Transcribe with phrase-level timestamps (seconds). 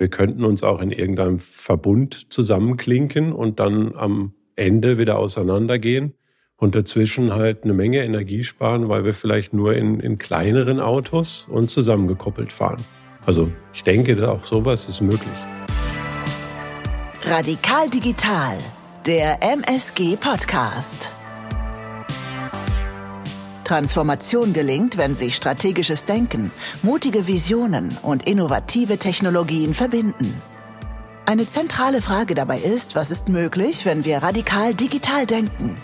[0.00, 6.14] Wir könnten uns auch in irgendeinem Verbund zusammenklinken und dann am Ende wieder auseinandergehen
[6.56, 11.46] und dazwischen halt eine Menge Energie sparen, weil wir vielleicht nur in, in kleineren Autos
[11.50, 12.82] und zusammengekoppelt fahren.
[13.26, 15.28] Also ich denke, auch sowas ist möglich.
[17.26, 18.56] Radikal Digital,
[19.04, 21.10] der MSG Podcast.
[23.70, 26.50] Transformation gelingt, wenn sich strategisches Denken,
[26.82, 30.42] mutige Visionen und innovative Technologien verbinden.
[31.24, 35.76] Eine zentrale Frage dabei ist, was ist möglich, wenn wir radikal digital denken?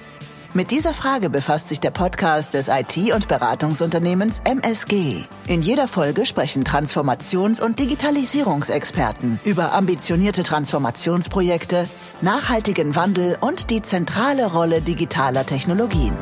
[0.53, 5.23] Mit dieser Frage befasst sich der Podcast des IT- und Beratungsunternehmens MSG.
[5.47, 11.89] In jeder Folge sprechen Transformations- und Digitalisierungsexperten über ambitionierte Transformationsprojekte,
[12.21, 16.15] nachhaltigen Wandel und die zentrale Rolle digitaler Technologien.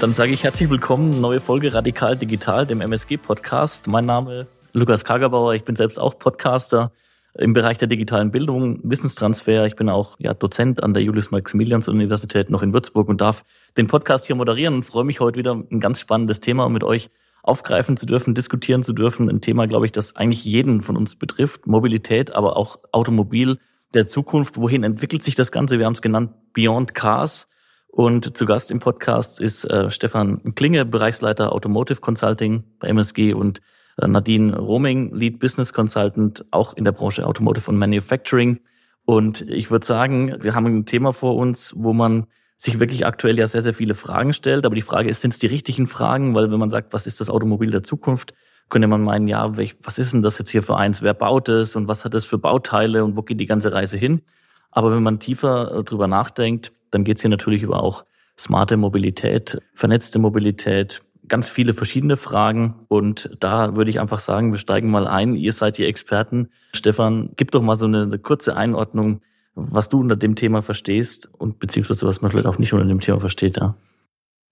[0.00, 3.88] Dann sage ich herzlich willkommen, neue Folge Radikal Digital, dem MSG-Podcast.
[3.88, 6.92] Mein Name Lukas Kagerbauer, ich bin selbst auch Podcaster
[7.34, 9.66] im Bereich der digitalen Bildung, Wissenstransfer.
[9.66, 13.44] Ich bin auch ja, Dozent an der Julius-Maximilians-Universität noch in Würzburg und darf
[13.76, 17.10] den Podcast hier moderieren und freue mich heute wieder ein ganz spannendes Thema mit euch
[17.42, 19.28] aufgreifen zu dürfen, diskutieren zu dürfen.
[19.28, 21.66] Ein Thema, glaube ich, das eigentlich jeden von uns betrifft.
[21.66, 23.58] Mobilität, aber auch Automobil
[23.94, 24.58] der Zukunft.
[24.58, 25.80] Wohin entwickelt sich das Ganze?
[25.80, 27.48] Wir haben es genannt Beyond Cars.
[27.88, 33.60] Und zu Gast im Podcast ist äh, Stefan Klinge, Bereichsleiter Automotive Consulting bei MSG und
[33.96, 38.60] äh, Nadine Roming, Lead Business Consultant, auch in der Branche Automotive und Manufacturing.
[39.04, 43.38] Und ich würde sagen, wir haben ein Thema vor uns, wo man sich wirklich aktuell
[43.38, 44.66] ja sehr, sehr viele Fragen stellt.
[44.66, 46.34] Aber die Frage ist, sind es die richtigen Fragen?
[46.34, 48.34] Weil wenn man sagt, was ist das Automobil der Zukunft,
[48.68, 51.00] könnte man meinen, ja, was ist denn das jetzt hier für eins?
[51.00, 53.96] Wer baut es und was hat es für Bauteile und wo geht die ganze Reise
[53.96, 54.22] hin?
[54.70, 58.04] Aber wenn man tiefer äh, drüber nachdenkt, dann geht es hier natürlich über auch
[58.38, 62.86] smarte Mobilität, vernetzte Mobilität, ganz viele verschiedene Fragen.
[62.88, 65.34] Und da würde ich einfach sagen, wir steigen mal ein.
[65.34, 66.48] Ihr seid die Experten.
[66.72, 69.20] Stefan, gib doch mal so eine, eine kurze Einordnung,
[69.54, 73.00] was du unter dem Thema verstehst und beziehungsweise was man vielleicht auch nicht unter dem
[73.00, 73.56] Thema versteht.
[73.56, 73.76] Ja,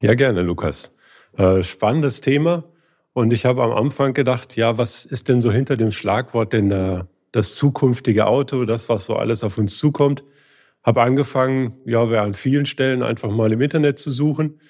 [0.03, 0.93] ja gerne, Lukas.
[1.37, 2.65] Äh, spannendes Thema.
[3.13, 6.71] Und ich habe am Anfang gedacht, ja, was ist denn so hinter dem Schlagwort denn
[6.71, 10.25] äh, das zukünftige Auto, das, was so alles auf uns zukommt?
[10.87, 14.61] Habe angefangen, ja, wer an vielen Stellen einfach mal im Internet zu suchen.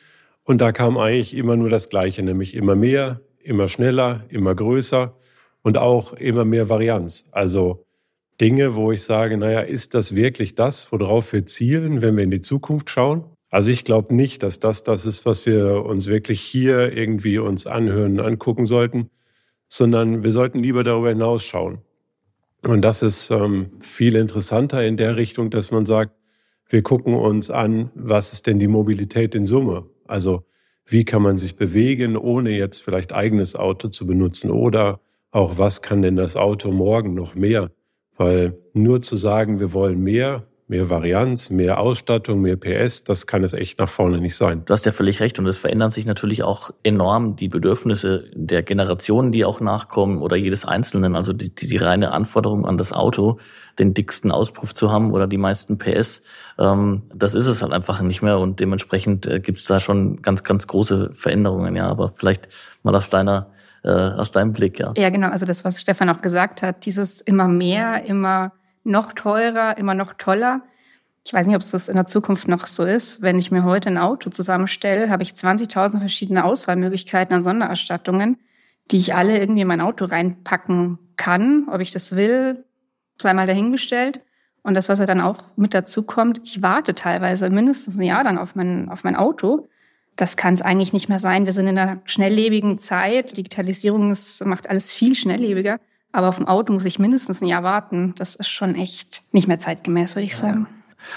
[0.45, 5.15] Und da kam eigentlich immer nur das Gleiche, nämlich immer mehr, immer schneller, immer größer
[5.63, 7.27] und auch immer mehr Varianz.
[7.33, 7.85] Also
[8.41, 12.31] Dinge, wo ich sage, naja, ist das wirklich das, worauf wir zielen, wenn wir in
[12.31, 13.25] die Zukunft schauen?
[13.51, 17.67] Also ich glaube nicht, dass das das ist, was wir uns wirklich hier irgendwie uns
[17.67, 19.11] anhören, angucken sollten,
[19.69, 21.79] sondern wir sollten lieber darüber hinausschauen.
[22.67, 26.13] Und das ist ähm, viel interessanter in der Richtung, dass man sagt,
[26.69, 29.87] wir gucken uns an, was ist denn die Mobilität in Summe?
[30.07, 30.45] Also
[30.85, 34.51] wie kann man sich bewegen, ohne jetzt vielleicht eigenes Auto zu benutzen?
[34.51, 35.01] Oder
[35.31, 37.71] auch, was kann denn das Auto morgen noch mehr?
[38.17, 43.45] Weil nur zu sagen, wir wollen mehr, mehr Varianz, mehr Ausstattung, mehr PS, das kann
[43.45, 44.65] es echt nach vorne nicht sein.
[44.65, 48.65] Du hast ja völlig recht und es verändern sich natürlich auch enorm die Bedürfnisse der
[48.65, 51.15] Generationen, die auch nachkommen oder jedes Einzelnen.
[51.15, 53.39] Also die, die, die reine Anforderung an das Auto,
[53.79, 56.23] den dicksten Auspuff zu haben oder die meisten PS,
[56.59, 60.21] ähm, das ist es halt einfach nicht mehr und dementsprechend äh, gibt es da schon
[60.23, 61.77] ganz, ganz große Veränderungen.
[61.77, 62.49] Ja, aber vielleicht
[62.83, 63.53] mal aus deiner
[63.85, 64.93] äh, aus deinem Blick, ja.
[64.97, 65.29] Ja, genau.
[65.29, 68.53] Also das, was Stefan auch gesagt hat, dieses immer mehr, immer
[68.87, 70.63] noch teurer, immer noch toller.
[71.25, 73.21] Ich weiß nicht, ob es das in der Zukunft noch so ist.
[73.21, 78.39] Wenn ich mir heute ein Auto zusammenstelle, habe ich 20.000 verschiedene Auswahlmöglichkeiten an Sondererstattungen,
[78.93, 81.67] die ich alle irgendwie in mein Auto reinpacken kann.
[81.69, 82.65] Ob ich das will,
[83.21, 84.21] sei mal dahingestellt.
[84.63, 88.25] Und das, was ja dann auch mit dazu kommt, ich warte teilweise mindestens ein Jahr
[88.25, 89.69] dann auf mein, auf mein Auto.
[90.15, 91.45] Das kann es eigentlich nicht mehr sein.
[91.45, 93.37] Wir sind in einer schnelllebigen Zeit.
[93.37, 95.81] Digitalisierung ist, macht alles viel schnelllebiger.
[96.17, 98.15] Aber auf dem Auto muss ich mindestens ein Jahr warten.
[98.17, 100.67] Das ist schon echt nicht mehr zeitgemäß, würde ich sagen.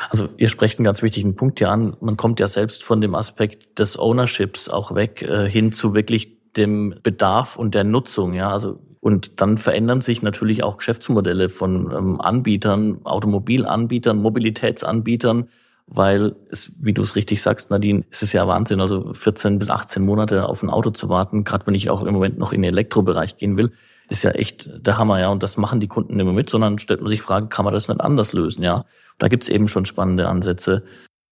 [0.09, 1.95] Also ihr sprecht einen ganz wichtigen Punkt hier an.
[2.01, 6.51] Man kommt ja selbst von dem Aspekt des Ownerships auch weg äh, hin zu wirklich
[6.57, 8.33] dem Bedarf und der Nutzung.
[8.33, 15.47] Ja, also und dann verändern sich natürlich auch Geschäftsmodelle von ähm, Anbietern, Automobilanbietern, Mobilitätsanbietern,
[15.88, 19.69] weil es, wie du es richtig sagst, Nadine, es ist ja Wahnsinn, also 14 bis
[19.69, 22.63] 18 Monate auf ein Auto zu warten, gerade wenn ich auch im Moment noch in
[22.63, 23.71] den Elektrobereich gehen will
[24.09, 25.29] ist ja echt der Hammer, ja.
[25.29, 27.88] Und das machen die Kunden immer mit, sondern stellt man sich Frage, kann man das
[27.88, 28.85] nicht anders lösen, ja?
[29.17, 30.83] Da gibt's eben schon spannende Ansätze.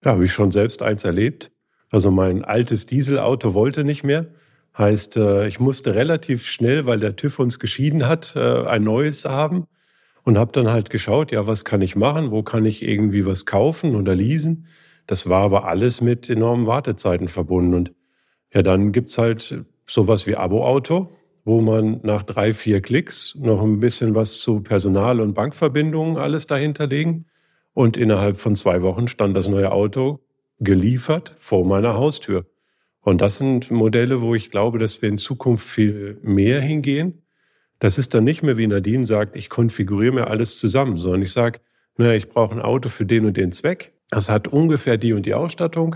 [0.03, 1.51] Ja, habe ich schon selbst eins erlebt.
[1.89, 4.27] Also mein altes Dieselauto wollte nicht mehr.
[4.77, 9.25] Heißt, äh, ich musste relativ schnell, weil der TÜV uns geschieden hat, äh, ein neues
[9.25, 9.65] haben
[10.23, 13.45] und habe dann halt geschaut, ja, was kann ich machen, wo kann ich irgendwie was
[13.45, 14.67] kaufen oder leasen.
[15.07, 17.73] Das war aber alles mit enormen Wartezeiten verbunden.
[17.73, 17.93] Und
[18.53, 21.11] ja, dann gibt's halt sowas wie Abo-Auto
[21.47, 26.45] wo man nach drei, vier Klicks noch ein bisschen was zu Personal- und Bankverbindungen alles
[26.45, 27.25] dahinter legen.
[27.73, 30.19] Und innerhalb von zwei Wochen stand das neue Auto
[30.59, 32.45] geliefert vor meiner Haustür.
[32.99, 37.21] Und das sind Modelle, wo ich glaube, dass wir in Zukunft viel mehr hingehen.
[37.79, 41.31] Das ist dann nicht mehr, wie Nadine sagt, ich konfiguriere mir alles zusammen, sondern ich
[41.31, 41.61] sage,
[41.95, 43.93] naja, ich brauche ein Auto für den und den Zweck.
[44.09, 45.95] Das hat ungefähr die und die Ausstattung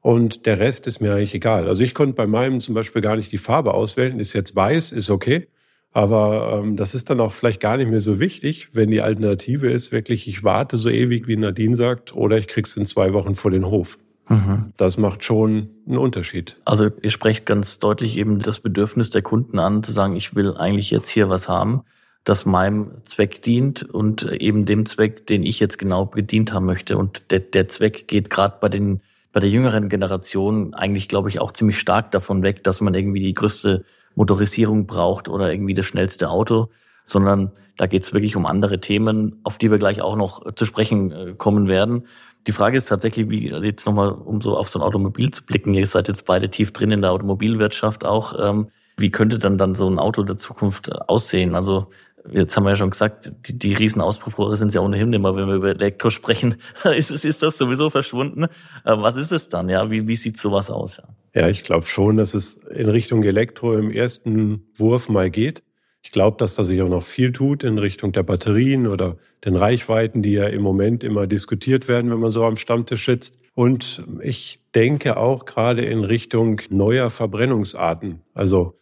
[0.00, 1.68] und der Rest ist mir eigentlich egal.
[1.68, 4.20] Also ich konnte bei meinem zum Beispiel gar nicht die Farbe auswählen.
[4.20, 5.48] Ist jetzt weiß, ist okay.
[5.92, 9.70] Aber ähm, das ist dann auch vielleicht gar nicht mehr so wichtig, wenn die Alternative
[9.70, 13.34] ist, wirklich, ich warte so ewig, wie Nadine sagt, oder ich krieg's in zwei Wochen
[13.34, 13.98] vor den Hof.
[14.28, 14.74] Mhm.
[14.76, 16.60] Das macht schon einen Unterschied.
[16.64, 20.54] Also ihr sprecht ganz deutlich eben das Bedürfnis der Kunden an, zu sagen, ich will
[20.56, 21.82] eigentlich jetzt hier was haben,
[22.24, 26.98] das meinem Zweck dient und eben dem Zweck, den ich jetzt genau bedient haben möchte.
[26.98, 29.00] Und der, der Zweck geht gerade bei den
[29.38, 33.20] bei der jüngeren Generation eigentlich, glaube ich, auch ziemlich stark davon weg, dass man irgendwie
[33.20, 33.84] die größte
[34.16, 36.70] Motorisierung braucht oder irgendwie das schnellste Auto,
[37.04, 40.64] sondern da geht es wirklich um andere Themen, auf die wir gleich auch noch zu
[40.64, 42.08] sprechen äh, kommen werden.
[42.48, 45.72] Die Frage ist tatsächlich, wie jetzt nochmal, um so auf so ein Automobil zu blicken,
[45.72, 49.76] ihr seid jetzt beide tief drin in der Automobilwirtschaft auch, ähm, wie könnte dann dann
[49.76, 51.54] so ein Auto der Zukunft aussehen?
[51.54, 51.90] Also
[52.32, 55.54] jetzt haben wir ja schon gesagt, die, die Riesenauspuffrohre sind ja ohnehin immer, wenn wir
[55.56, 56.56] über Elektro sprechen,
[56.96, 58.44] ist, ist das sowieso verschwunden.
[58.44, 58.48] Äh,
[58.84, 59.68] was ist es dann?
[59.68, 60.98] Ja, wie, wie sieht sowas aus?
[61.34, 65.62] Ja, ja ich glaube schon, dass es in Richtung Elektro im ersten Wurf mal geht.
[66.02, 69.56] Ich glaube, dass da sich auch noch viel tut in Richtung der Batterien oder den
[69.56, 73.36] Reichweiten, die ja im Moment immer diskutiert werden, wenn man so am Stammtisch sitzt.
[73.54, 78.20] Und ich denke auch gerade in Richtung neuer Verbrennungsarten.
[78.32, 78.78] Also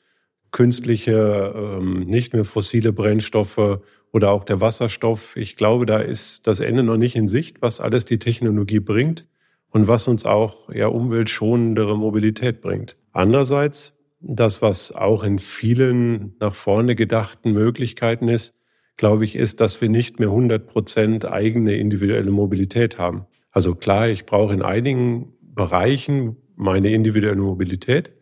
[0.51, 3.81] künstliche, ähm, nicht mehr fossile Brennstoffe
[4.13, 5.37] oder auch der Wasserstoff.
[5.37, 9.27] Ich glaube, da ist das Ende noch nicht in Sicht, was alles die Technologie bringt
[9.71, 12.97] und was uns auch ja umweltschonendere Mobilität bringt.
[13.13, 18.55] Andererseits, das, was auch in vielen nach vorne gedachten Möglichkeiten ist,
[18.97, 23.27] glaube ich, ist, dass wir nicht mehr 100 Prozent eigene individuelle Mobilität haben.
[23.51, 28.13] Also klar, ich brauche in einigen Bereichen meine individuelle Mobilität.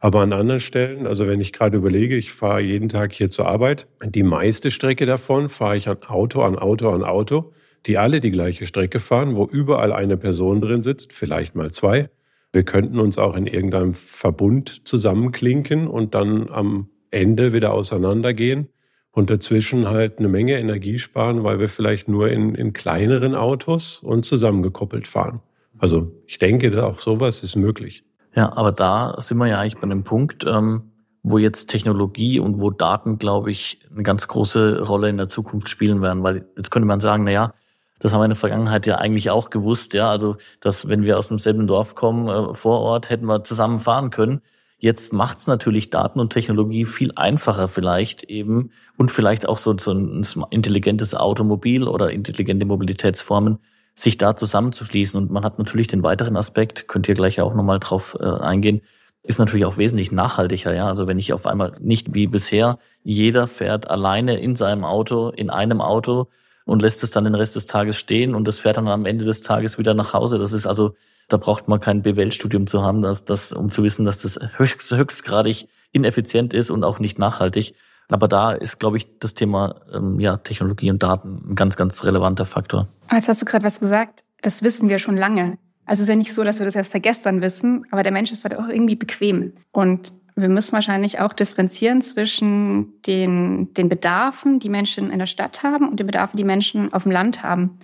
[0.00, 3.48] Aber an anderen Stellen, also wenn ich gerade überlege, ich fahre jeden Tag hier zur
[3.48, 7.52] Arbeit, die meiste Strecke davon fahre ich an Auto, an Auto, an Auto,
[7.86, 12.10] die alle die gleiche Strecke fahren, wo überall eine Person drin sitzt, vielleicht mal zwei.
[12.52, 18.68] Wir könnten uns auch in irgendeinem Verbund zusammenklinken und dann am Ende wieder auseinandergehen
[19.10, 24.00] und dazwischen halt eine Menge Energie sparen, weil wir vielleicht nur in, in kleineren Autos
[24.00, 25.40] und zusammengekoppelt fahren.
[25.78, 28.04] Also ich denke, auch sowas ist möglich.
[28.38, 30.92] Ja, aber da sind wir ja eigentlich bei einem Punkt, ähm,
[31.24, 35.68] wo jetzt Technologie und wo Daten, glaube ich, eine ganz große Rolle in der Zukunft
[35.68, 36.22] spielen werden.
[36.22, 37.54] Weil jetzt könnte man sagen, na ja,
[37.98, 40.08] das haben wir in der Vergangenheit ja eigentlich auch gewusst, ja.
[40.08, 44.10] Also, dass wenn wir aus demselben Dorf kommen, äh, vor Ort, hätten wir zusammen fahren
[44.10, 44.40] können.
[44.78, 49.90] Jetzt macht's natürlich Daten und Technologie viel einfacher vielleicht eben und vielleicht auch so, so
[49.90, 53.58] ein intelligentes Automobil oder intelligente Mobilitätsformen
[54.00, 55.20] sich da zusammenzuschließen.
[55.20, 58.82] Und man hat natürlich den weiteren Aspekt, könnt ihr gleich auch nochmal drauf äh, eingehen,
[59.22, 60.86] ist natürlich auch wesentlich nachhaltiger, ja.
[60.86, 65.50] Also wenn ich auf einmal nicht wie bisher, jeder fährt alleine in seinem Auto, in
[65.50, 66.28] einem Auto
[66.64, 69.24] und lässt es dann den Rest des Tages stehen und das fährt dann am Ende
[69.24, 70.38] des Tages wieder nach Hause.
[70.38, 70.94] Das ist also,
[71.28, 74.96] da braucht man kein BWL-Studium zu haben, dass, das, um zu wissen, dass das höchst,
[74.96, 77.74] höchstgradig ineffizient ist und auch nicht nachhaltig.
[78.10, 82.04] Aber da ist, glaube ich, das Thema ähm, ja, Technologie und Daten ein ganz, ganz
[82.04, 82.88] relevanter Faktor.
[83.12, 85.58] Jetzt hast du gerade was gesagt, das wissen wir schon lange.
[85.84, 88.12] Also es ist ja nicht so, dass wir das erst seit gestern wissen, aber der
[88.12, 89.52] Mensch ist halt auch irgendwie bequem.
[89.72, 95.62] Und wir müssen wahrscheinlich auch differenzieren zwischen den, den Bedarfen, die Menschen in der Stadt
[95.62, 97.78] haben und den Bedarfen, die Menschen auf dem Land haben.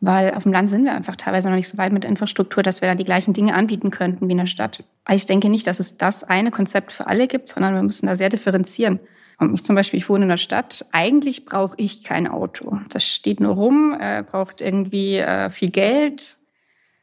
[0.00, 2.82] Weil auf dem Land sind wir einfach teilweise noch nicht so weit mit Infrastruktur, dass
[2.82, 4.84] wir da die gleichen Dinge anbieten könnten wie in der Stadt.
[5.04, 8.06] Also ich denke nicht, dass es das eine Konzept für alle gibt, sondern wir müssen
[8.06, 9.00] da sehr differenzieren.
[9.38, 10.84] Und ich zum Beispiel, ich wohne in der Stadt.
[10.90, 12.80] Eigentlich brauche ich kein Auto.
[12.88, 16.38] Das steht nur rum, äh, braucht irgendwie äh, viel Geld,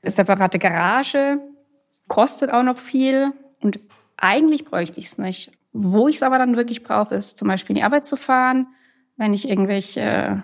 [0.01, 1.39] ist separate Garage,
[2.07, 3.31] kostet auch noch viel.
[3.61, 3.79] Und
[4.17, 5.51] eigentlich bräuchte ich es nicht.
[5.71, 8.67] Wo ich es aber dann wirklich brauche, ist zum Beispiel in die Arbeit zu fahren,
[9.17, 10.35] wenn ich irgendwelche äh,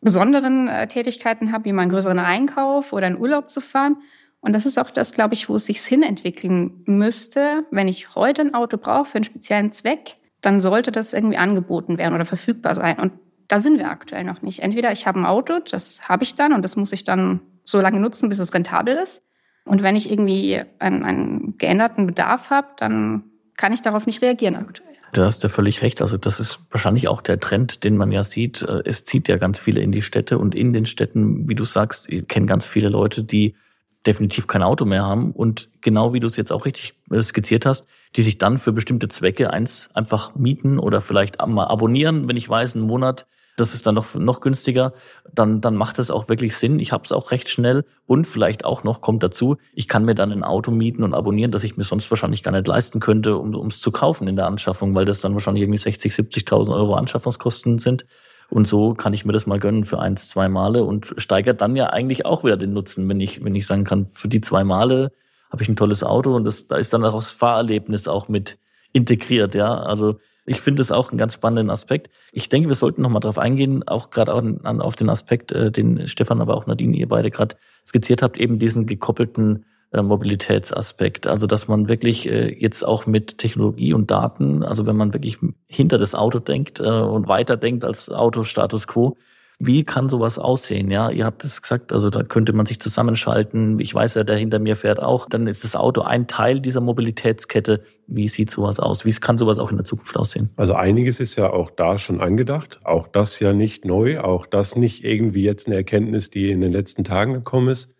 [0.00, 3.96] besonderen äh, Tätigkeiten habe, wie mal einen größeren Einkauf oder in Urlaub zu fahren.
[4.40, 7.66] Und das ist auch das, glaube ich, wo es sich hinentwickeln müsste.
[7.70, 11.98] Wenn ich heute ein Auto brauche für einen speziellen Zweck, dann sollte das irgendwie angeboten
[11.98, 12.98] werden oder verfügbar sein.
[12.98, 13.12] Und
[13.48, 14.60] da sind wir aktuell noch nicht.
[14.60, 17.80] Entweder ich habe ein Auto, das habe ich dann und das muss ich dann so
[17.80, 19.22] lange nutzen, bis es rentabel ist.
[19.64, 23.24] Und wenn ich irgendwie einen, einen geänderten Bedarf habe, dann
[23.56, 24.88] kann ich darauf nicht reagieren aktuell.
[25.12, 26.02] Du hast ja völlig recht.
[26.02, 28.62] Also das ist wahrscheinlich auch der Trend, den man ja sieht.
[28.62, 32.08] Es zieht ja ganz viele in die Städte und in den Städten, wie du sagst,
[32.08, 33.56] ich kenne ganz viele Leute, die
[34.06, 37.66] definitiv kein Auto mehr haben und genau wie du es jetzt auch richtig äh, skizziert
[37.66, 42.36] hast, die sich dann für bestimmte Zwecke eins einfach mieten oder vielleicht mal abonnieren, wenn
[42.36, 43.26] ich weiß, einen Monat,
[43.56, 44.94] das ist dann noch, noch günstiger,
[45.34, 46.78] dann, dann macht es auch wirklich Sinn.
[46.78, 50.14] Ich habe es auch recht schnell und vielleicht auch noch kommt dazu, ich kann mir
[50.14, 53.36] dann ein Auto mieten und abonnieren, das ich mir sonst wahrscheinlich gar nicht leisten könnte,
[53.36, 56.94] um es zu kaufen in der Anschaffung, weil das dann wahrscheinlich irgendwie 60, 70.000 Euro
[56.94, 58.06] Anschaffungskosten sind.
[58.50, 61.76] Und so kann ich mir das mal gönnen für eins, zwei Male und steigert dann
[61.76, 64.64] ja eigentlich auch wieder den Nutzen, wenn ich, wenn ich sagen kann, für die zwei
[64.64, 65.12] Male
[65.50, 68.58] habe ich ein tolles Auto und das, da ist dann auch das Fahrerlebnis auch mit
[68.92, 69.74] integriert, ja.
[69.74, 72.10] Also ich finde es auch einen ganz spannenden Aspekt.
[72.32, 76.08] Ich denke, wir sollten noch mal darauf eingehen, auch gerade auf den Aspekt, äh, den
[76.08, 81.26] Stefan, aber auch Nadine, ihr beide gerade skizziert habt, eben diesen gekoppelten äh, Mobilitätsaspekt.
[81.26, 85.38] Also dass man wirklich äh, jetzt auch mit Technologie und Daten, also wenn man wirklich
[85.66, 89.16] hinter das Auto denkt äh, und weiter denkt als Auto Status quo,
[89.62, 90.90] wie kann sowas aussehen?
[90.90, 93.78] Ja, ihr habt es gesagt, also da könnte man sich zusammenschalten.
[93.78, 95.28] Ich weiß ja, der hinter mir fährt auch.
[95.28, 97.82] Dann ist das Auto ein Teil dieser Mobilitätskette.
[98.06, 99.04] Wie sieht sowas aus?
[99.04, 100.48] Wie kann sowas auch in der Zukunft aussehen?
[100.56, 102.80] Also einiges ist ja auch da schon angedacht.
[102.84, 104.20] Auch das ja nicht neu.
[104.20, 107.94] Auch das nicht irgendwie jetzt eine Erkenntnis, die in den letzten Tagen gekommen ist.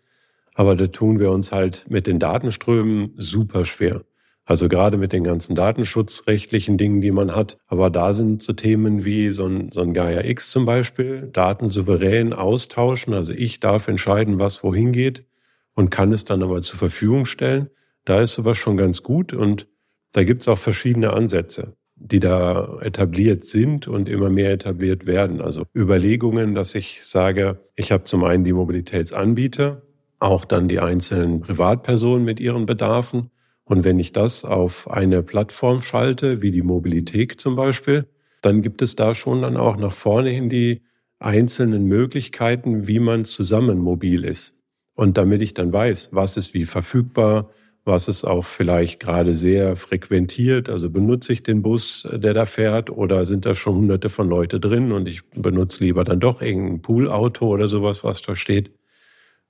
[0.53, 4.03] Aber da tun wir uns halt mit den Datenströmen super schwer.
[4.43, 7.57] Also gerade mit den ganzen datenschutzrechtlichen Dingen, die man hat.
[7.67, 11.69] Aber da sind so Themen wie so ein, so ein Gaia X zum Beispiel, Daten
[11.69, 13.13] souverän austauschen.
[13.13, 15.25] Also ich darf entscheiden, was wohin geht
[15.73, 17.69] und kann es dann aber zur Verfügung stellen.
[18.03, 19.67] Da ist sowas schon ganz gut und
[20.11, 25.39] da gibt es auch verschiedene Ansätze, die da etabliert sind und immer mehr etabliert werden.
[25.39, 29.83] Also Überlegungen, dass ich sage, ich habe zum einen die Mobilitätsanbieter,
[30.21, 33.31] auch dann die einzelnen Privatpersonen mit ihren Bedarfen.
[33.63, 38.07] Und wenn ich das auf eine Plattform schalte, wie die Mobilität zum Beispiel,
[38.41, 40.81] dann gibt es da schon dann auch nach vorne hin die
[41.19, 44.55] einzelnen Möglichkeiten, wie man zusammen mobil ist.
[44.95, 47.49] Und damit ich dann weiß, was ist wie verfügbar,
[47.83, 52.91] was ist auch vielleicht gerade sehr frequentiert, also benutze ich den Bus, der da fährt,
[52.91, 56.81] oder sind da schon hunderte von Leute drin und ich benutze lieber dann doch irgendein
[56.83, 58.71] Poolauto oder sowas, was da steht.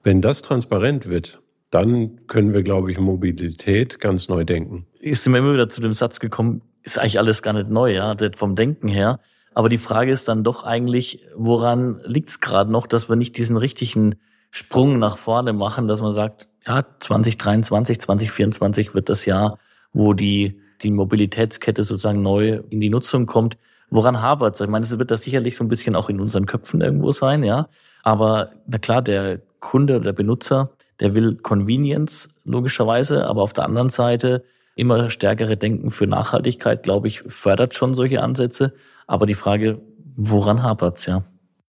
[0.04, 4.86] Wenn das transparent wird, dann können wir, glaube ich, Mobilität ganz neu denken.
[5.34, 8.56] Bin immer wieder zu dem Satz gekommen, ist eigentlich alles gar nicht neu, ja, vom
[8.56, 9.20] Denken her.
[9.54, 13.38] Aber die Frage ist dann doch eigentlich, woran liegt es gerade noch, dass wir nicht
[13.38, 14.16] diesen richtigen
[14.50, 19.58] Sprung nach vorne machen, dass man sagt, ja, 2023, 2024 wird das Jahr,
[19.94, 23.58] wo die, die Mobilitätskette sozusagen neu in die Nutzung kommt.
[23.90, 24.62] Woran hapert es?
[24.62, 27.44] Ich meine, es wird das sicherlich so ein bisschen auch in unseren Köpfen irgendwo sein,
[27.44, 27.68] ja.
[28.04, 33.90] Aber na klar, der Kunde, der Benutzer, der will Convenience logischerweise, aber auf der anderen
[33.90, 34.44] Seite
[34.76, 38.74] immer stärkere Denken für Nachhaltigkeit, glaube ich, fördert schon solche Ansätze.
[39.08, 39.82] Aber die Frage,
[40.16, 41.24] woran hapert's ja?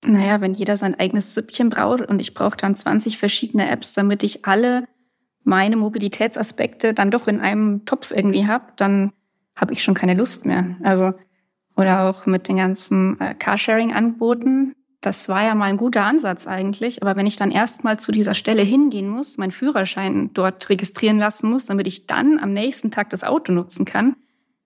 [0.05, 4.23] Naja, wenn jeder sein eigenes Süppchen braucht und ich brauche dann 20 verschiedene Apps, damit
[4.23, 4.85] ich alle
[5.45, 9.13] meine Mobilitätsaspekte dann doch in einem Topf irgendwie habe, dann
[9.55, 10.77] habe ich schon keine Lust mehr.
[10.83, 11.13] Also
[11.77, 17.03] oder auch mit den ganzen äh, Carsharing-Angeboten das war ja mal ein guter Ansatz eigentlich.
[17.03, 21.51] Aber wenn ich dann erstmal zu dieser Stelle hingehen muss, meinen Führerschein dort registrieren lassen
[21.51, 24.17] muss, damit ich dann am nächsten Tag das Auto nutzen kann,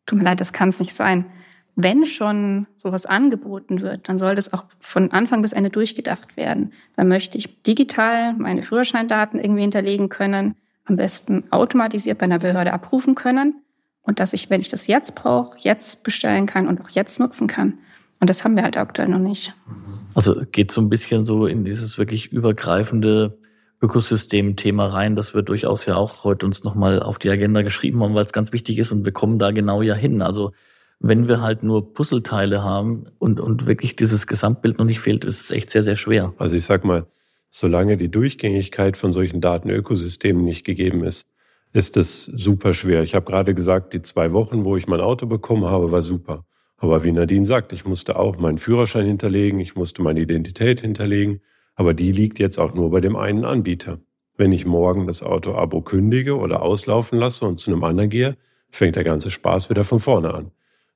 [0.04, 1.24] tut mir leid, das kann es nicht sein.
[1.74, 6.72] Wenn schon sowas angeboten wird, dann soll das auch von Anfang bis Ende durchgedacht werden.
[6.96, 12.72] Dann möchte ich digital meine Führerscheindaten irgendwie hinterlegen können, am besten automatisiert bei einer Behörde
[12.72, 13.62] abrufen können
[14.02, 17.46] und dass ich, wenn ich das jetzt brauche, jetzt bestellen kann und auch jetzt nutzen
[17.46, 17.78] kann.
[18.20, 19.54] Und das haben wir halt aktuell noch nicht.
[20.16, 23.36] Also geht so ein bisschen so in dieses wirklich übergreifende
[23.82, 28.14] Ökosystem-Thema rein, das wir durchaus ja auch heute uns nochmal auf die Agenda geschrieben haben,
[28.14, 30.22] weil es ganz wichtig ist und wir kommen da genau ja hin.
[30.22, 30.52] Also
[31.00, 35.38] wenn wir halt nur Puzzleteile haben und, und wirklich dieses Gesamtbild noch nicht fehlt, ist
[35.38, 36.32] es echt sehr, sehr schwer.
[36.38, 37.04] Also ich sag mal,
[37.50, 41.26] solange die Durchgängigkeit von solchen Datenökosystemen nicht gegeben ist,
[41.74, 43.02] ist es super schwer.
[43.02, 46.46] Ich habe gerade gesagt, die zwei Wochen, wo ich mein Auto bekommen habe, war super.
[46.76, 51.40] Aber wie Nadine sagt, ich musste auch meinen Führerschein hinterlegen, ich musste meine Identität hinterlegen,
[51.74, 54.00] aber die liegt jetzt auch nur bei dem einen Anbieter.
[54.36, 58.36] Wenn ich morgen das Auto-Abo kündige oder auslaufen lasse und zu einem anderen gehe,
[58.70, 60.50] fängt der ganze Spaß wieder von vorne an.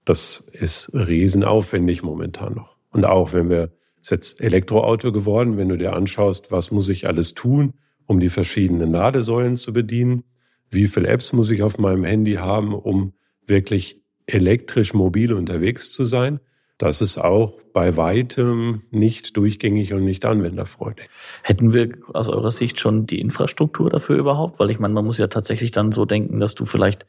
[0.04, 2.76] Das ist riesenaufwendig momentan noch.
[2.90, 7.06] Und auch wenn wir, ist jetzt Elektroauto geworden, wenn du dir anschaust, was muss ich
[7.06, 7.75] alles tun,
[8.06, 10.25] um die verschiedenen Ladesäulen zu bedienen,
[10.70, 13.12] wie viele Apps muss ich auf meinem Handy haben, um
[13.46, 14.00] wirklich
[14.34, 16.40] elektrisch mobil unterwegs zu sein.
[16.78, 21.08] Das ist auch bei weitem nicht durchgängig und nicht anwenderfreundlich.
[21.42, 24.58] Hätten wir aus eurer Sicht schon die Infrastruktur dafür überhaupt?
[24.58, 27.06] Weil ich meine, man muss ja tatsächlich dann so denken, dass du vielleicht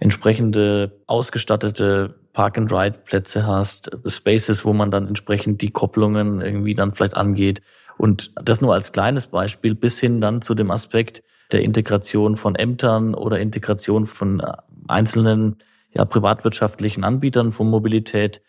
[0.00, 7.62] entsprechende ausgestattete Park-and-Ride-Plätze hast, Spaces, wo man dann entsprechend die Kopplungen irgendwie dann vielleicht angeht.
[7.98, 12.56] Und das nur als kleines Beispiel bis hin dann zu dem Aspekt, der Integration von
[12.56, 14.52] Ämtern oder Integration von äh,
[14.88, 15.58] einzelnen
[15.94, 18.42] ja, privatwirtschaftlichen Anbietern von Mobilität.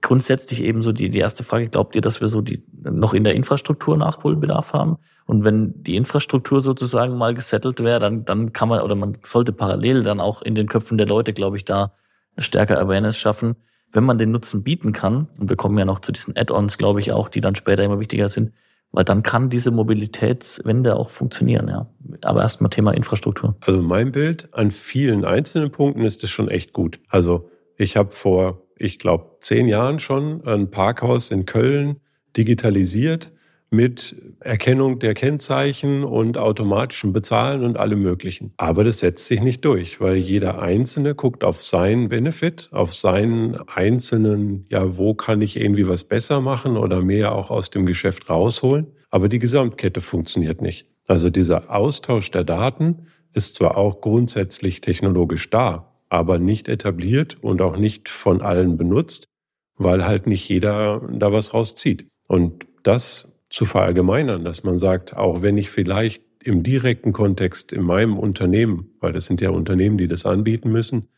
[0.00, 3.24] Grundsätzlich eben so die, die erste Frage, glaubt ihr, dass wir so die noch in
[3.24, 4.98] der Infrastruktur Nachholbedarf haben?
[5.26, 9.52] Und wenn die Infrastruktur sozusagen mal gesettelt wäre, dann, dann kann man oder man sollte
[9.52, 11.92] parallel dann auch in den Köpfen der Leute, glaube ich, da
[12.38, 13.56] stärker Awareness schaffen,
[13.92, 15.28] wenn man den Nutzen bieten kann.
[15.38, 18.00] Und wir kommen ja noch zu diesen Add-ons, glaube ich, auch, die dann später immer
[18.00, 18.52] wichtiger sind,
[18.92, 21.88] weil dann kann diese Mobilitätswende auch funktionieren, ja.
[22.22, 23.56] Aber erstmal Thema Infrastruktur.
[23.60, 27.00] Also mein Bild an vielen einzelnen Punkten ist es schon echt gut.
[27.08, 32.00] Also ich habe vor, ich glaube, zehn Jahren schon ein Parkhaus in Köln
[32.36, 33.32] digitalisiert
[33.70, 38.52] mit Erkennung der Kennzeichen und automatischem Bezahlen und allem Möglichen.
[38.56, 43.56] Aber das setzt sich nicht durch, weil jeder Einzelne guckt auf seinen Benefit, auf seinen
[43.68, 48.30] einzelnen, ja, wo kann ich irgendwie was besser machen oder mehr auch aus dem Geschäft
[48.30, 48.86] rausholen.
[49.10, 50.86] Aber die Gesamtkette funktioniert nicht.
[51.06, 57.60] Also dieser Austausch der Daten ist zwar auch grundsätzlich technologisch da, aber nicht etabliert und
[57.62, 59.26] auch nicht von allen benutzt,
[59.76, 62.06] weil halt nicht jeder da was rauszieht.
[62.26, 67.82] Und das zu verallgemeinern, dass man sagt, auch wenn ich vielleicht im direkten Kontext in
[67.82, 71.08] meinem Unternehmen, weil das sind ja Unternehmen, die das anbieten müssen,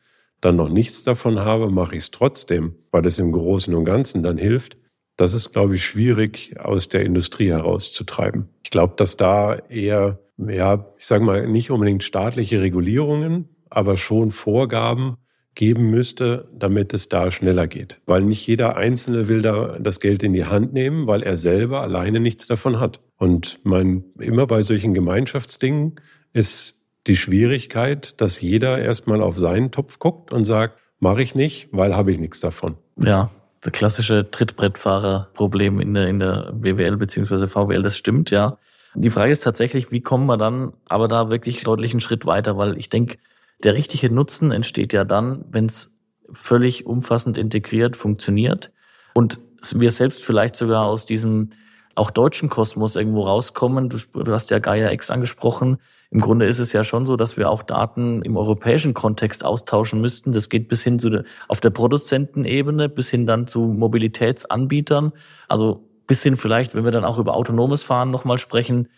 [0.41, 4.23] dann noch nichts davon habe, mache ich es trotzdem, weil es im Großen und Ganzen
[4.23, 4.79] dann hilft.
[5.17, 8.49] Das ist, glaube ich, schwierig aus der Industrie herauszutreiben.
[8.65, 14.31] Ich glaube, dass da eher, ja, ich sage mal, nicht unbedingt staatliche Regulierungen, aber schon
[14.31, 15.19] Vorgaben
[15.55, 18.01] geben müsste, damit es da schneller geht.
[18.07, 21.83] Weil nicht jeder Einzelne will da das Geld in die Hand nehmen, weil er selber
[21.83, 23.01] alleine nichts davon hat.
[23.17, 25.97] Und mein, immer bei solchen Gemeinschaftsdingen
[26.33, 31.69] ist die Schwierigkeit, dass jeder erstmal auf seinen Topf guckt und sagt, mache ich nicht,
[31.73, 32.77] weil habe ich nichts davon.
[32.97, 33.31] Ja,
[33.61, 37.47] das klassische Trittbrettfahrer-Problem in der, in der BWL bzw.
[37.47, 38.59] VWL, das stimmt, ja.
[38.95, 42.57] Die Frage ist tatsächlich, wie kommen wir dann aber da wirklich deutlich einen Schritt weiter,
[42.57, 43.19] weil ich denke,
[43.65, 45.95] der richtige Nutzen entsteht ja dann, wenn es
[46.33, 48.73] völlig umfassend integriert funktioniert
[49.15, 49.41] und
[49.75, 51.51] wir selbst vielleicht sogar aus diesem
[51.95, 53.91] auch deutschen Kosmos irgendwo rauskommen.
[53.91, 55.79] Du, du hast ja Gaia X angesprochen.
[56.11, 60.01] Im Grunde ist es ja schon so, dass wir auch Daten im europäischen Kontext austauschen
[60.01, 60.33] müssten.
[60.33, 65.13] Das geht bis hin zu der, auf der Produzentenebene, bis hin dann zu Mobilitätsanbietern.
[65.49, 68.89] Also bis hin vielleicht, wenn wir dann auch über autonomes Fahren nochmal sprechen,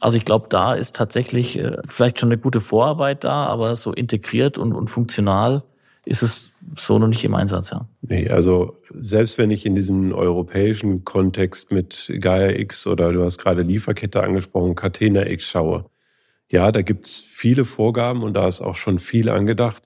[0.00, 3.92] also ich glaube, da ist tatsächlich äh, vielleicht schon eine gute Vorarbeit da, aber so
[3.92, 5.62] integriert und, und funktional
[6.06, 7.86] ist es so noch nicht im Einsatz, ja.
[8.00, 13.38] Nee, also selbst wenn ich in diesem europäischen Kontext mit Gaia X oder du hast
[13.38, 15.84] gerade Lieferkette angesprochen, Catena X schaue,
[16.48, 19.84] ja, da gibt's viele Vorgaben und da ist auch schon viel angedacht.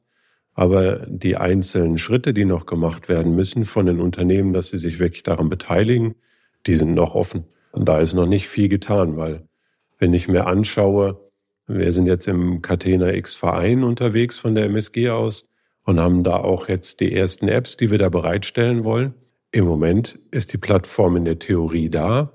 [0.54, 5.00] Aber die einzelnen Schritte, die noch gemacht werden müssen von den Unternehmen, dass sie sich
[5.00, 6.14] wirklich daran beteiligen,
[6.66, 7.44] die sind noch offen.
[7.72, 9.48] Und da ist noch nicht viel getan, weil
[9.98, 11.20] wenn ich mir anschaue,
[11.66, 15.48] wir sind jetzt im Catena X Verein unterwegs von der MSG aus
[15.84, 19.14] und haben da auch jetzt die ersten Apps, die wir da bereitstellen wollen.
[19.50, 22.32] Im Moment ist die Plattform in der Theorie da,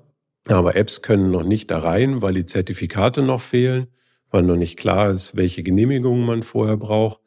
[0.48, 3.88] aber Apps können noch nicht da rein, weil die Zertifikate noch fehlen,
[4.32, 7.20] weil noch nicht klar ist, welche Genehmigungen man vorher braucht.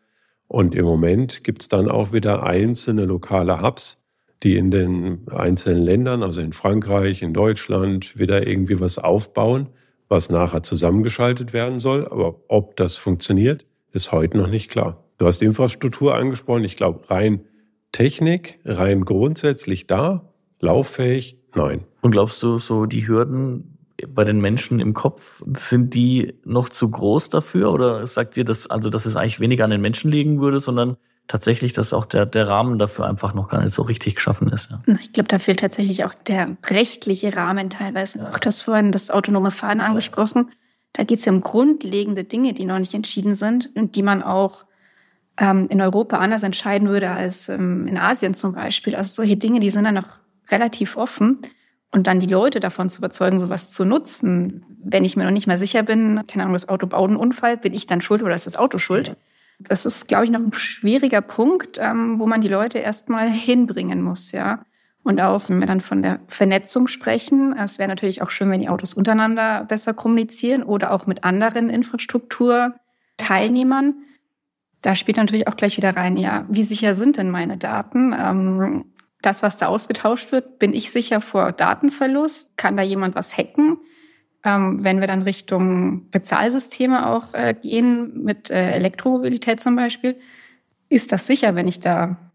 [0.48, 4.02] Und im Moment gibt es dann auch wieder einzelne lokale Hubs,
[4.42, 9.68] die in den einzelnen Ländern, also in Frankreich, in Deutschland, wieder irgendwie was aufbauen
[10.12, 12.06] was nachher zusammengeschaltet werden soll.
[12.06, 15.02] Aber ob das funktioniert, ist heute noch nicht klar.
[15.18, 16.64] Du hast Infrastruktur angesprochen.
[16.64, 17.46] Ich glaube, rein
[17.90, 21.84] Technik, rein grundsätzlich da, lauffähig, nein.
[22.02, 26.90] Und glaubst du, so die Hürden bei den Menschen im Kopf, sind die noch zu
[26.90, 27.72] groß dafür?
[27.72, 30.96] Oder sagt ihr das, also, dass es eigentlich weniger an den Menschen liegen würde, sondern
[31.32, 34.70] tatsächlich, dass auch der, der Rahmen dafür einfach noch gar nicht so richtig geschaffen ist.
[34.70, 34.82] Ja.
[35.00, 38.28] Ich glaube, da fehlt tatsächlich auch der rechtliche Rahmen teilweise.
[38.28, 40.50] Auch das vorhin das autonome Fahren angesprochen.
[40.92, 44.22] Da geht es ja um grundlegende Dinge, die noch nicht entschieden sind und die man
[44.22, 44.66] auch
[45.38, 48.94] ähm, in Europa anders entscheiden würde als ähm, in Asien zum Beispiel.
[48.94, 50.08] Also solche Dinge, die sind dann noch
[50.50, 51.38] relativ offen.
[51.94, 55.46] Und dann die Leute davon zu überzeugen, sowas zu nutzen, wenn ich mir noch nicht
[55.46, 58.34] mal sicher bin, keine Ahnung, das Auto baut einen Unfall, bin ich dann schuld oder
[58.34, 59.08] ist das Auto schuld?
[59.08, 59.16] Ja.
[59.58, 64.02] Das ist, glaube ich, noch ein schwieriger Punkt, ähm, wo man die Leute erstmal hinbringen
[64.02, 64.64] muss, ja.
[65.04, 68.60] Und auch, wenn wir dann von der Vernetzung sprechen, es wäre natürlich auch schön, wenn
[68.60, 73.94] die Autos untereinander besser kommunizieren oder auch mit anderen Infrastrukturteilnehmern.
[74.80, 78.14] Da spielt natürlich auch gleich wieder rein, ja, wie sicher sind denn meine Daten?
[78.16, 82.56] Ähm, das, was da ausgetauscht wird, bin ich sicher vor Datenverlust?
[82.56, 83.78] Kann da jemand was hacken?
[84.44, 90.16] Ähm, wenn wir dann Richtung Bezahlsysteme auch äh, gehen, mit äh, Elektromobilität zum Beispiel,
[90.88, 92.31] ist das sicher, wenn ich da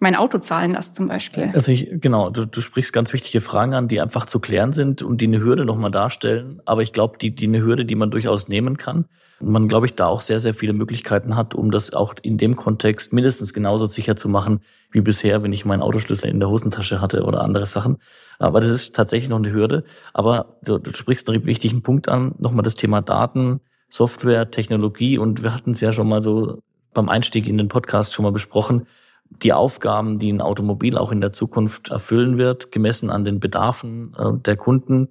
[0.00, 1.50] mein Auto zahlen lasse zum Beispiel.
[1.54, 5.02] Also ich, genau, du, du sprichst ganz wichtige Fragen an, die einfach zu klären sind
[5.02, 6.62] und die eine Hürde nochmal darstellen.
[6.66, 9.06] Aber ich glaube, die, die eine Hürde, die man durchaus nehmen kann.
[9.40, 12.38] Und man, glaube ich, da auch sehr, sehr viele Möglichkeiten hat, um das auch in
[12.38, 16.48] dem Kontext mindestens genauso sicher zu machen wie bisher, wenn ich meinen Autoschlüssel in der
[16.48, 17.98] Hosentasche hatte oder andere Sachen.
[18.38, 19.84] Aber das ist tatsächlich noch eine Hürde.
[20.14, 25.18] Aber du, du sprichst einen wichtigen Punkt an, nochmal das Thema Daten, Software, Technologie.
[25.18, 26.62] Und wir hatten es ja schon mal so
[26.94, 28.86] beim Einstieg in den Podcast schon mal besprochen
[29.30, 34.14] die Aufgaben, die ein Automobil auch in der Zukunft erfüllen wird, gemessen an den Bedarfen
[34.18, 35.08] äh, der Kunden,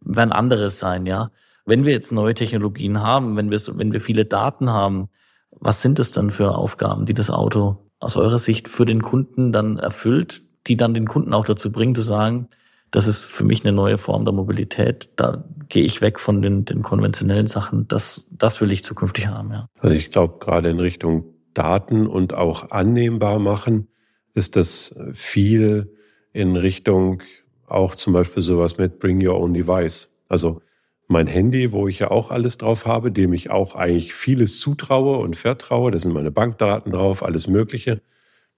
[0.00, 1.30] werden anderes sein, ja.
[1.64, 5.08] Wenn wir jetzt neue Technologien haben, wenn wir, wenn wir viele Daten haben,
[5.50, 9.52] was sind es dann für Aufgaben, die das Auto aus eurer Sicht für den Kunden
[9.52, 12.48] dann erfüllt, die dann den Kunden auch dazu bringen zu sagen,
[12.90, 15.10] das ist für mich eine neue Form der Mobilität.
[15.16, 17.88] Da gehe ich weg von den, den konventionellen Sachen.
[17.88, 19.68] Das, das will ich zukünftig haben, ja.
[19.80, 21.24] Also ich glaube, gerade in Richtung
[21.56, 23.88] Daten und auch annehmbar machen,
[24.34, 25.92] ist das viel
[26.32, 27.22] in Richtung
[27.66, 30.14] auch zum Beispiel sowas mit Bring Your Own Device.
[30.28, 30.60] Also
[31.08, 35.18] mein Handy, wo ich ja auch alles drauf habe, dem ich auch eigentlich vieles zutraue
[35.18, 35.90] und vertraue.
[35.90, 38.00] Da sind meine Bankdaten drauf, alles Mögliche.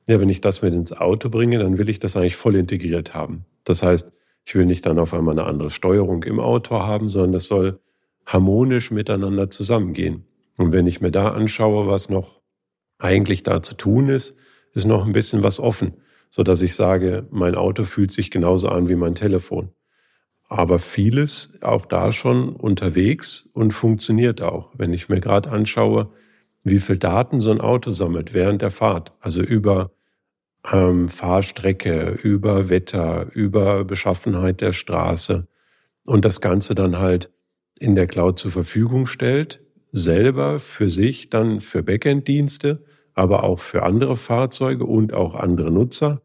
[0.08, 3.14] Ja, wenn ich das mit ins Auto bringe, dann will ich das eigentlich voll integriert
[3.14, 3.44] haben.
[3.64, 4.11] Das heißt,
[4.44, 7.80] ich will nicht dann auf einmal eine andere Steuerung im Auto haben, sondern das soll
[8.24, 10.24] harmonisch miteinander zusammengehen.
[10.56, 12.38] Und wenn ich mir da anschaue, was noch
[12.98, 14.34] eigentlich da zu tun ist,
[14.74, 15.94] ist noch ein bisschen was offen,
[16.30, 19.70] so dass ich sage, mein Auto fühlt sich genauso an wie mein Telefon.
[20.48, 24.70] Aber vieles auch da schon unterwegs und funktioniert auch.
[24.74, 26.11] Wenn ich mir gerade anschaue,
[26.64, 29.92] wie viel Daten so ein Auto sammelt während der Fahrt, also über
[30.70, 35.46] ähm, Fahrstrecke, über Wetter, über Beschaffenheit der Straße
[36.04, 37.30] und das Ganze dann halt
[37.78, 43.83] in der Cloud zur Verfügung stellt, selber für sich dann für Backend-Dienste, aber auch für
[43.83, 46.22] andere Fahrzeuge und auch andere Nutzer.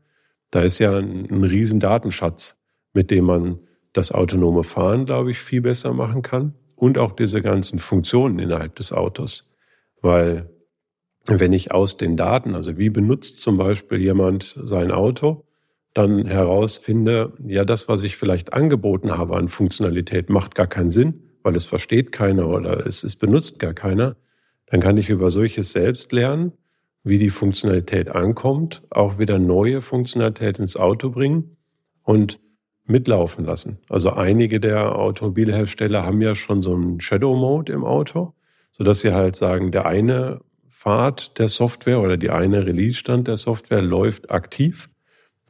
[0.51, 2.61] Da ist ja ein, ein riesen Datenschatz,
[2.93, 3.59] mit dem man
[3.93, 8.75] das autonome Fahren, glaube ich, viel besser machen kann und auch diese ganzen Funktionen innerhalb
[8.75, 9.51] des Autos.
[10.01, 10.49] Weil
[11.25, 15.45] wenn ich aus den Daten, also wie benutzt zum Beispiel jemand sein Auto,
[15.93, 21.22] dann herausfinde, ja, das, was ich vielleicht angeboten habe an Funktionalität, macht gar keinen Sinn,
[21.43, 24.15] weil es versteht keiner oder es, es benutzt gar keiner,
[24.67, 26.53] dann kann ich über solches selbst lernen,
[27.03, 31.57] wie die Funktionalität ankommt, auch wieder neue Funktionalität ins Auto bringen
[32.01, 32.39] und
[32.85, 33.79] mitlaufen lassen.
[33.89, 38.33] Also einige der Automobilhersteller haben ja schon so einen Shadow Mode im Auto,
[38.71, 43.37] so dass sie halt sagen, der eine Fahrt der Software oder die eine Release-Stand der
[43.37, 44.89] Software läuft aktiv.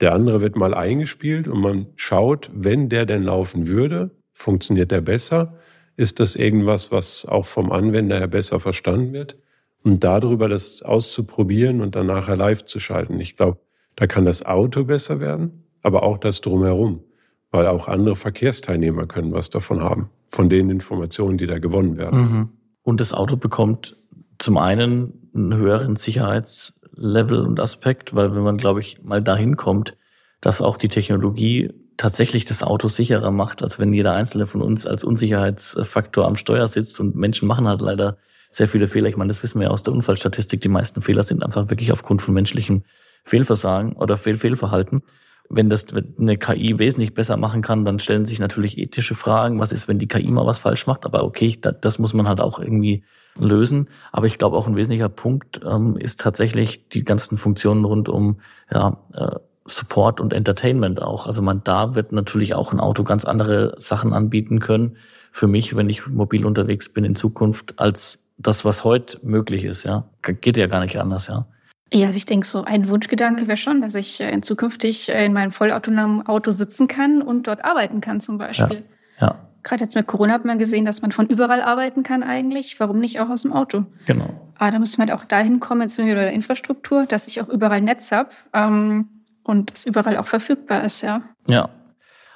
[0.01, 5.01] Der andere wird mal eingespielt und man schaut, wenn der denn laufen würde, funktioniert der
[5.01, 5.57] besser?
[5.95, 9.37] Ist das irgendwas, was auch vom Anwender her besser verstanden wird?
[9.83, 13.19] Und darüber das auszuprobieren und dann nachher live zu schalten.
[13.19, 13.59] Ich glaube,
[13.95, 17.03] da kann das Auto besser werden, aber auch das drumherum,
[17.51, 22.19] weil auch andere Verkehrsteilnehmer können was davon haben, von den Informationen, die da gewonnen werden.
[22.19, 22.49] Mhm.
[22.81, 23.97] Und das Auto bekommt
[24.39, 29.97] zum einen einen höheren Sicherheitslevel und Aspekt, weil wenn man, glaube ich, mal dahin kommt,
[30.41, 34.85] dass auch die Technologie tatsächlich das Auto sicherer macht, als wenn jeder einzelne von uns
[34.85, 36.99] als Unsicherheitsfaktor am Steuer sitzt.
[36.99, 38.17] Und Menschen machen halt leider
[38.49, 39.09] sehr viele Fehler.
[39.09, 40.61] Ich meine, das wissen wir ja aus der Unfallstatistik.
[40.61, 42.83] Die meisten Fehler sind einfach wirklich aufgrund von menschlichem
[43.23, 45.03] Fehlversagen oder Fehl Fehlverhalten.
[45.49, 45.87] Wenn das
[46.19, 49.59] eine KI wesentlich besser machen kann, dann stellen sich natürlich ethische Fragen.
[49.59, 51.05] Was ist, wenn die KI mal was falsch macht?
[51.05, 53.03] Aber okay, das muss man halt auch irgendwie
[53.37, 53.89] lösen.
[54.11, 58.39] Aber ich glaube, auch ein wesentlicher Punkt ähm, ist tatsächlich die ganzen Funktionen rund um
[58.71, 61.27] ja, äh, Support und Entertainment auch.
[61.27, 64.97] Also man da wird natürlich auch ein Auto ganz andere Sachen anbieten können
[65.31, 69.83] für mich, wenn ich mobil unterwegs bin in Zukunft, als das, was heute möglich ist.
[69.83, 71.27] Ja, geht ja gar nicht anders.
[71.27, 71.45] Ja.
[71.93, 75.51] Ja, also ich denke, so ein Wunschgedanke wäre schon, dass ich in zukünftig in meinem
[75.51, 78.83] vollautonomen Auto sitzen kann und dort arbeiten kann, zum Beispiel.
[79.21, 79.27] Ja.
[79.27, 79.35] ja.
[79.61, 82.79] Gerade jetzt mit Corona hat man gesehen, dass man von überall arbeiten kann eigentlich.
[82.79, 83.85] Warum nicht auch aus dem Auto?
[84.07, 84.29] Genau.
[84.57, 87.27] Aber da müssen wir halt auch dahin kommen, jetzt sind wir wieder der Infrastruktur, dass
[87.27, 88.29] ich auch überall Netz habe.
[88.53, 89.07] Ähm,
[89.43, 91.21] und es überall auch verfügbar ist, ja.
[91.47, 91.69] Ja,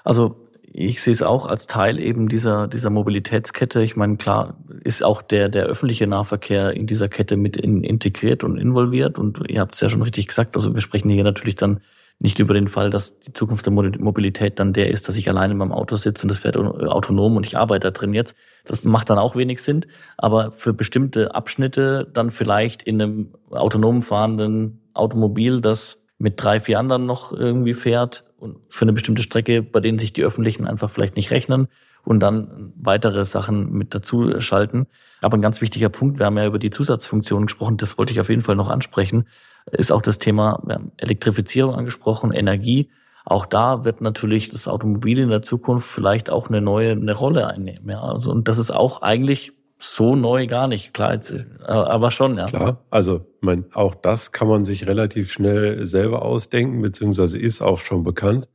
[0.04, 0.48] also
[0.80, 3.82] ich sehe es auch als Teil eben dieser, dieser Mobilitätskette.
[3.82, 8.44] Ich meine, klar ist auch der, der öffentliche Nahverkehr in dieser Kette mit in, integriert
[8.44, 9.18] und involviert.
[9.18, 11.80] Und ihr habt es ja schon richtig gesagt, also wir sprechen hier natürlich dann
[12.20, 15.56] nicht über den Fall, dass die Zukunft der Mobilität dann der ist, dass ich alleine
[15.56, 18.36] beim Auto sitze und das fährt autonom und ich arbeite da drin jetzt.
[18.66, 19.86] Das macht dann auch wenig Sinn.
[20.16, 26.80] Aber für bestimmte Abschnitte dann vielleicht in einem autonom fahrenden Automobil, das mit drei, vier
[26.80, 30.90] anderen noch irgendwie fährt und für eine bestimmte Strecke, bei denen sich die öffentlichen einfach
[30.90, 31.68] vielleicht nicht rechnen
[32.04, 34.88] und dann weitere Sachen mit dazu schalten.
[35.22, 38.20] Aber ein ganz wichtiger Punkt, wir haben ja über die Zusatzfunktionen gesprochen, das wollte ich
[38.20, 39.26] auf jeden Fall noch ansprechen.
[39.72, 40.62] ist auch das Thema
[40.98, 42.90] Elektrifizierung angesprochen, Energie.
[43.26, 47.48] Auch da wird natürlich das Automobil in der Zukunft vielleicht auch eine neue eine Rolle
[47.48, 47.90] einnehmen.
[47.90, 50.94] Ja, also und das ist auch eigentlich so neu gar nicht.
[50.94, 52.46] Klar, jetzt, aber schon, ja.
[52.46, 57.80] Klar, also mein, auch das kann man sich relativ schnell selber ausdenken, beziehungsweise ist auch
[57.80, 58.48] schon bekannt.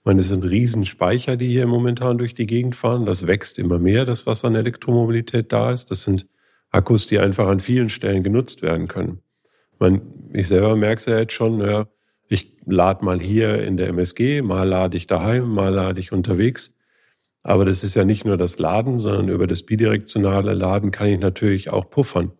[0.00, 3.04] Ich meine, es sind Riesenspeicher, die hier momentan durch die Gegend fahren.
[3.04, 5.90] Das wächst immer mehr, das, was an Elektromobilität da ist.
[5.90, 6.26] Das sind
[6.70, 9.20] Akkus, die einfach an vielen Stellen genutzt werden können.
[9.74, 10.00] Ich, meine,
[10.32, 11.86] ich selber merke es ja jetzt schon, ja,
[12.28, 16.72] ich lade mal hier in der MSG, mal lade ich daheim, mal lade ich unterwegs.
[17.42, 21.18] Aber das ist ja nicht nur das Laden, sondern über das bidirektionale Laden kann ich
[21.18, 22.32] natürlich auch puffern.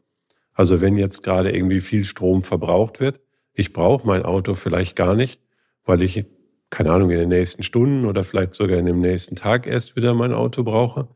[0.52, 3.20] Also wenn jetzt gerade irgendwie viel Strom verbraucht wird,
[3.54, 5.40] ich brauche mein Auto vielleicht gar nicht,
[5.84, 6.24] weil ich,
[6.68, 10.14] keine Ahnung, in den nächsten Stunden oder vielleicht sogar in dem nächsten Tag erst wieder
[10.14, 11.08] mein Auto brauche,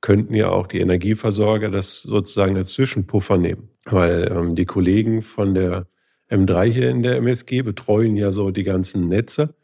[0.00, 3.70] könnten ja auch die Energieversorger das sozusagen als Zwischenpuffer nehmen.
[3.84, 5.86] Weil ähm, die Kollegen von der
[6.30, 9.54] M3 hier in der MSG betreuen ja so die ganzen Netze.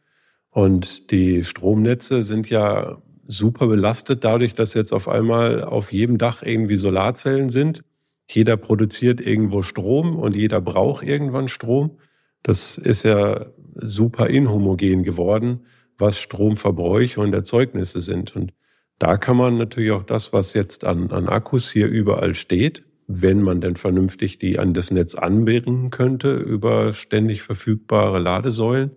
[0.51, 6.43] Und die Stromnetze sind ja super belastet dadurch, dass jetzt auf einmal auf jedem Dach
[6.43, 7.85] irgendwie Solarzellen sind.
[8.29, 11.99] Jeder produziert irgendwo Strom und jeder braucht irgendwann Strom.
[12.43, 15.67] Das ist ja super inhomogen geworden,
[15.99, 18.35] was Stromverbräuche und Erzeugnisse sind.
[18.35, 18.53] Und
[18.99, 23.43] da kann man natürlich auch das, was jetzt an, an Akkus hier überall steht, wenn
[23.43, 28.93] man denn vernünftig die an das Netz anbinden könnte über ständig verfügbare Ladesäulen,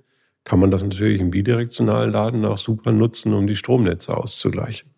[0.49, 4.89] kann man das natürlich im bidirektionalen Laden auch super nutzen, um die Stromnetze auszugleichen.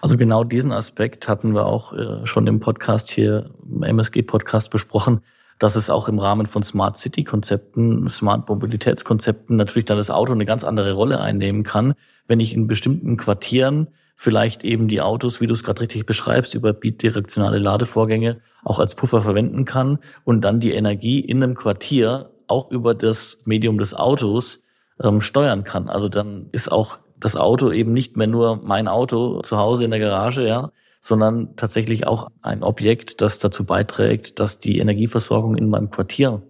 [0.00, 5.22] Also genau diesen Aspekt hatten wir auch äh, schon im Podcast hier, im MSG-Podcast besprochen,
[5.58, 10.46] dass es auch im Rahmen von Smart City-Konzepten, Smart Mobilitätskonzepten natürlich dann das Auto eine
[10.46, 11.94] ganz andere Rolle einnehmen kann,
[12.28, 16.54] wenn ich in bestimmten Quartieren vielleicht eben die Autos, wie du es gerade richtig beschreibst,
[16.54, 22.30] über bidirektionale Ladevorgänge auch als Puffer verwenden kann und dann die Energie in einem Quartier
[22.46, 24.60] auch über das Medium des Autos
[25.02, 25.88] ähm, steuern kann.
[25.88, 29.90] Also dann ist auch das Auto eben nicht mehr nur mein Auto zu Hause in
[29.90, 35.68] der Garage, ja, sondern tatsächlich auch ein Objekt, das dazu beiträgt, dass die Energieversorgung in
[35.68, 36.42] meinem Quartier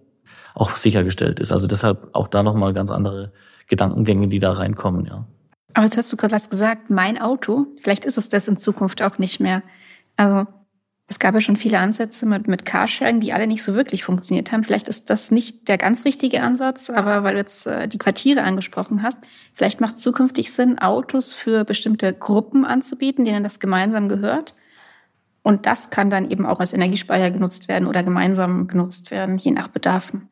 [0.55, 1.51] auch sichergestellt ist.
[1.51, 3.31] Also deshalb auch da nochmal ganz andere
[3.67, 5.25] Gedankengänge, die da reinkommen, ja.
[5.73, 7.67] Aber jetzt hast du gerade was gesagt, mein Auto.
[7.81, 9.61] Vielleicht ist es das in Zukunft auch nicht mehr.
[10.15, 10.47] Also
[11.09, 14.51] es gab ja schon viele Ansätze mit, mit Carsharing, die alle nicht so wirklich funktioniert
[14.51, 14.63] haben.
[14.63, 18.43] Vielleicht ist das nicht der ganz richtige Ansatz, aber weil du jetzt äh, die Quartiere
[18.43, 19.19] angesprochen hast,
[19.53, 24.53] vielleicht macht es zukünftig Sinn, Autos für bestimmte Gruppen anzubieten, denen das gemeinsam gehört.
[25.43, 29.51] Und das kann dann eben auch als Energiespeicher genutzt werden oder gemeinsam genutzt werden, je
[29.51, 30.27] nach Bedarfen.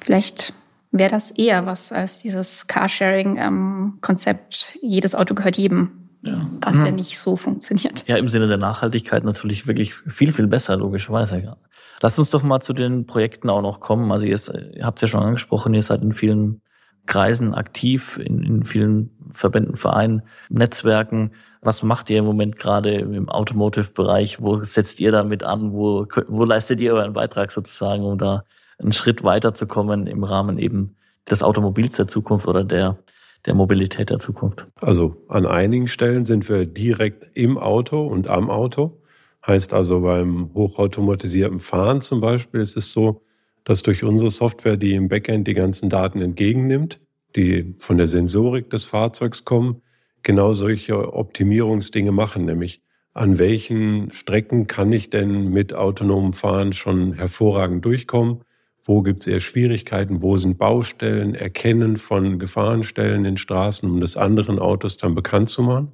[0.00, 0.54] Vielleicht
[0.90, 6.50] wäre das eher was als dieses Carsharing-Konzept, ähm, jedes Auto gehört jedem ja.
[6.60, 8.06] was ja nicht so funktioniert.
[8.08, 11.38] Ja, im Sinne der Nachhaltigkeit natürlich wirklich viel, viel besser, logischerweise.
[11.40, 11.56] Ja.
[12.00, 14.10] Lasst uns doch mal zu den Projekten auch noch kommen.
[14.10, 14.38] Also ihr,
[14.74, 16.62] ihr habt es ja schon angesprochen, ihr seid in vielen
[17.06, 21.32] Kreisen aktiv, in, in vielen Verbänden, Vereinen, Netzwerken.
[21.60, 24.40] Was macht ihr im Moment gerade im Automotive-Bereich?
[24.40, 25.72] Wo setzt ihr damit an?
[25.72, 28.44] Wo, wo leistet ihr euren Beitrag sozusagen, um da
[28.78, 30.96] einen Schritt weiterzukommen im Rahmen eben
[31.30, 32.98] des Automobils der Zukunft oder der
[33.46, 34.66] der Mobilität der Zukunft?
[34.80, 39.00] Also an einigen Stellen sind wir direkt im Auto und am Auto.
[39.46, 43.22] Heißt also beim hochautomatisierten Fahren zum Beispiel ist es so,
[43.64, 47.00] dass durch unsere Software, die im Backend die ganzen Daten entgegennimmt,
[47.36, 49.82] die von der Sensorik des Fahrzeugs kommen,
[50.22, 57.12] genau solche Optimierungsdinge machen, nämlich an welchen Strecken kann ich denn mit autonomem Fahren schon
[57.12, 58.40] hervorragend durchkommen?
[58.84, 64.16] Wo gibt es eher Schwierigkeiten, wo sind Baustellen, Erkennen von Gefahrenstellen in Straßen, um das
[64.16, 65.92] anderen Autos dann bekannt zu machen.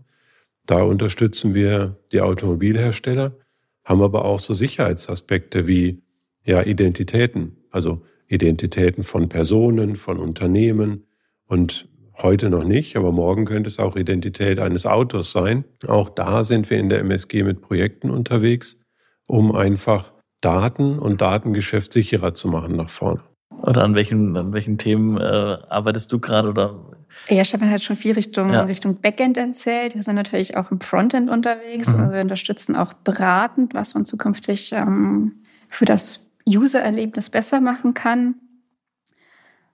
[0.66, 3.36] Da unterstützen wir die Automobilhersteller,
[3.84, 6.02] haben aber auch so Sicherheitsaspekte wie
[6.44, 11.06] ja Identitäten, also Identitäten von Personen, von Unternehmen
[11.46, 11.88] und
[12.22, 15.64] heute noch nicht, aber morgen könnte es auch Identität eines Autos sein.
[15.86, 18.78] Auch da sind wir in der MSG mit Projekten unterwegs,
[19.26, 20.09] um einfach
[20.40, 23.20] Daten und Datengeschäft sicherer zu machen nach vorne.
[23.62, 26.80] Oder an welchen, an welchen Themen äh, arbeitest du gerade oder?
[27.28, 28.62] Ja, Stefan hat schon viel Richtung, ja.
[28.62, 29.94] Richtung Backend erzählt.
[29.94, 31.88] Wir sind natürlich auch im Frontend unterwegs.
[31.88, 32.00] Mhm.
[32.00, 38.36] Also wir unterstützen auch beratend, was man zukünftig ähm, für das User-Erlebnis besser machen kann.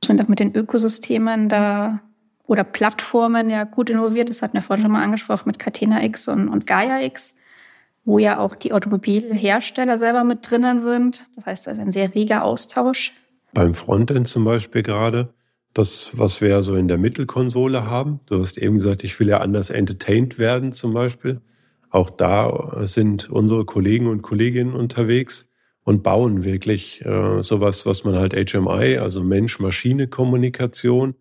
[0.01, 2.01] Wir sind auch mit den Ökosystemen da
[2.45, 4.29] oder Plattformen ja gut involviert.
[4.29, 7.35] Das hatten wir vorhin schon mal angesprochen mit Catena X und, und Gaia X
[8.07, 11.27] wo ja auch die Automobilhersteller selber mit drinnen sind.
[11.37, 13.13] Das heißt, da ist ein sehr reger Austausch.
[13.53, 15.35] Beim Frontend zum Beispiel gerade,
[15.75, 18.21] das, was wir ja so in der Mittelkonsole haben.
[18.25, 21.43] Du hast eben gesagt, ich will ja anders entertained werden zum Beispiel.
[21.91, 25.51] Auch da sind unsere Kollegen und Kolleginnen unterwegs,
[25.87, 31.15] und bauen wirklich äh, sowas, was man halt HMI, also Mensch-Maschine-Kommunikation,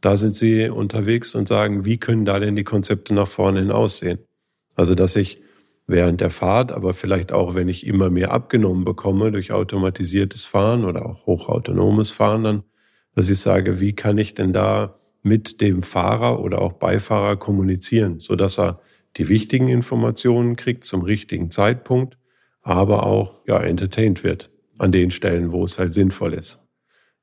[0.00, 3.70] da sind sie unterwegs und sagen, wie können da denn die Konzepte nach vorne hin
[3.70, 4.18] aussehen?
[4.74, 5.40] Also, dass ich
[5.92, 10.84] während der Fahrt, aber vielleicht auch, wenn ich immer mehr abgenommen bekomme durch automatisiertes Fahren
[10.84, 12.62] oder auch hochautonomes Fahren, dann,
[13.14, 18.18] dass ich sage, wie kann ich denn da mit dem Fahrer oder auch Beifahrer kommunizieren,
[18.18, 18.80] so dass er
[19.16, 22.16] die wichtigen Informationen kriegt zum richtigen Zeitpunkt
[22.62, 26.60] aber auch ja, entertained wird an den Stellen, wo es halt sinnvoll ist.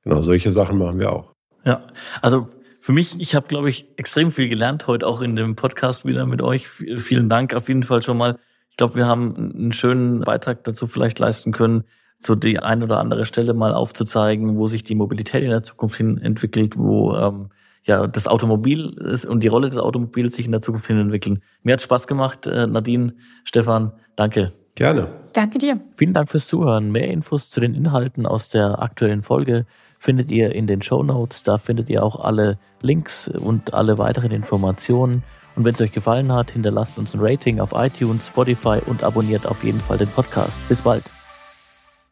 [0.03, 1.33] Genau, solche Sachen machen wir auch.
[1.65, 1.87] Ja,
[2.21, 2.47] also
[2.79, 6.25] für mich, ich habe, glaube ich, extrem viel gelernt heute auch in dem Podcast wieder
[6.25, 6.67] mit euch.
[6.67, 8.37] Vielen Dank auf jeden Fall schon mal.
[8.79, 11.83] Ich glaube, wir haben einen schönen Beitrag dazu vielleicht leisten können,
[12.17, 15.97] so die ein oder andere Stelle mal aufzuzeigen, wo sich die Mobilität in der Zukunft
[15.97, 17.49] hin entwickelt, wo ähm,
[17.83, 21.43] ja das Automobil ist und die Rolle des Automobils sich in der Zukunft hin entwickeln.
[21.61, 24.53] Mir hat Spaß gemacht, äh, Nadine, Stefan, danke.
[24.75, 25.09] Gerne.
[25.33, 25.81] Danke dir.
[25.97, 26.89] Vielen Dank fürs Zuhören.
[26.89, 29.65] Mehr Infos zu den Inhalten aus der aktuellen Folge
[29.97, 31.43] findet ihr in den Show Notes.
[31.43, 35.23] Da findet ihr auch alle Links und alle weiteren Informationen.
[35.59, 39.45] Und wenn es euch gefallen hat, hinterlasst uns ein Rating auf iTunes, Spotify und abonniert
[39.45, 40.57] auf jeden Fall den Podcast.
[40.69, 41.03] Bis bald.